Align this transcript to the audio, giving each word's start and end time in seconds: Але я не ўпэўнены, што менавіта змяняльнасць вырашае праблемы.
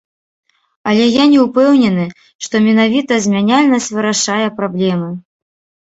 Але 0.91 1.03
я 1.15 1.25
не 1.33 1.39
ўпэўнены, 1.45 2.07
што 2.47 2.55
менавіта 2.71 3.13
змяняльнасць 3.29 3.93
вырашае 4.01 4.45
праблемы. 4.61 5.09